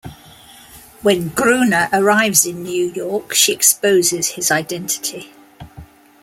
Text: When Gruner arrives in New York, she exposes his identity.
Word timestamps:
When 1.03 1.27
Gruner 1.27 1.87
arrives 1.93 2.43
in 2.43 2.63
New 2.63 2.91
York, 2.91 3.35
she 3.35 3.53
exposes 3.53 4.29
his 4.29 4.49
identity. 4.49 5.31